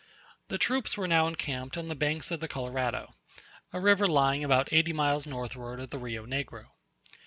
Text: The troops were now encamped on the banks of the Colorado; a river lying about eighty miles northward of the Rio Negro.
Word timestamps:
The 0.47 0.57
troops 0.57 0.97
were 0.97 1.07
now 1.07 1.27
encamped 1.27 1.77
on 1.77 1.87
the 1.87 1.93
banks 1.93 2.31
of 2.31 2.39
the 2.39 2.47
Colorado; 2.47 3.13
a 3.71 3.79
river 3.79 4.07
lying 4.07 4.43
about 4.43 4.73
eighty 4.73 4.93
miles 4.93 5.27
northward 5.27 5.79
of 5.79 5.91
the 5.91 5.99
Rio 5.99 6.25
Negro. 6.25 6.69